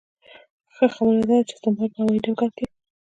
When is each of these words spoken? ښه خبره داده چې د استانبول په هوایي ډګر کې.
ښه 0.75 0.85
خبره 0.95 1.19
داده 1.27 1.37
چې 1.47 1.53
د 1.55 1.55
استانبول 1.57 1.89
په 1.93 1.99
هوایي 2.01 2.23
ډګر 2.25 2.49
کې. 2.57 2.65